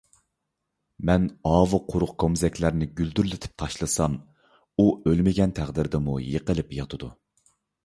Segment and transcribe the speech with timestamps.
[1.09, 4.17] مەن ئاۋۇ قۇرۇق كومزەكلەرنى گۈلدۈرلىتىپ تاشلىسام،
[4.79, 7.15] ئۇ ئۆلمىگەن تەقدىردىمۇ يىقىلىپ ياتىدۇ.